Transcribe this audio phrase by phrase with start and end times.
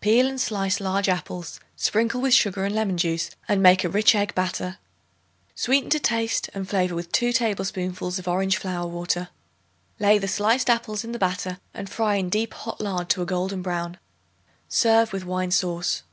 [0.00, 4.14] Peel and slice large apples; sprinkle with sugar and lemon juice and make a rich
[4.14, 4.78] egg batter.
[5.54, 9.28] Sweeten to taste and flavor with 2 tablespoonfuls of orange flower water.
[10.00, 13.26] Lay the sliced apples in the batter and fry in deep hot lard to a
[13.26, 13.98] golden brown.
[14.66, 16.04] Serve with wine sauce.